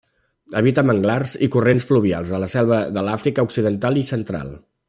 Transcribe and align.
Habita 0.61 0.83
manglars 0.89 1.35
i 1.47 1.51
corrents 1.57 1.87
fluvials 1.91 2.33
a 2.37 2.41
la 2.47 2.51
selva 2.57 2.83
de 2.99 3.07
l'Àfrica 3.09 3.49
Occidental 3.51 4.05
i 4.05 4.09
Central. 4.13 4.55